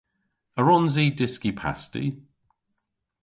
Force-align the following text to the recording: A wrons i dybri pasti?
A 0.59 0.61
wrons 0.63 0.95
i 1.03 1.05
dybri 1.17 1.51
pasti? 1.61 2.05